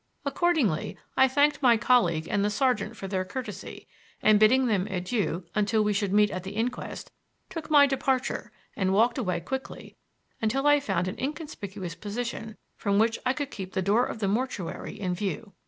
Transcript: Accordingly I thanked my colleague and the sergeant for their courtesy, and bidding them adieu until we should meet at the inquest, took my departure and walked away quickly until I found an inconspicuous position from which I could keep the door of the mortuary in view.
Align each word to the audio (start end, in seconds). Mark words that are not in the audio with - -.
Accordingly 0.25 0.97
I 1.15 1.27
thanked 1.27 1.61
my 1.61 1.77
colleague 1.77 2.27
and 2.27 2.43
the 2.43 2.49
sergeant 2.49 2.97
for 2.97 3.07
their 3.07 3.23
courtesy, 3.23 3.87
and 4.19 4.39
bidding 4.39 4.65
them 4.65 4.87
adieu 4.89 5.45
until 5.53 5.83
we 5.83 5.93
should 5.93 6.11
meet 6.11 6.31
at 6.31 6.41
the 6.41 6.53
inquest, 6.55 7.11
took 7.51 7.69
my 7.69 7.85
departure 7.85 8.51
and 8.75 8.93
walked 8.95 9.19
away 9.19 9.41
quickly 9.41 9.95
until 10.41 10.65
I 10.65 10.79
found 10.79 11.07
an 11.07 11.19
inconspicuous 11.19 11.93
position 11.93 12.57
from 12.75 12.97
which 12.97 13.19
I 13.27 13.33
could 13.33 13.51
keep 13.51 13.73
the 13.73 13.83
door 13.83 14.07
of 14.07 14.17
the 14.17 14.27
mortuary 14.27 14.99
in 14.99 15.13
view. 15.13 15.53